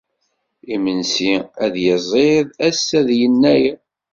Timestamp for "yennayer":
3.19-3.77